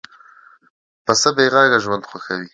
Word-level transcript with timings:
پسه 1.05 1.29
بېغږه 1.35 1.77
ژوند 1.83 2.03
خوښوي. 2.09 2.49